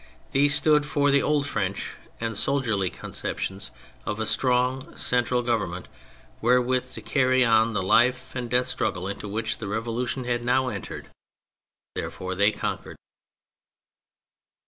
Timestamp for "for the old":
0.87-1.45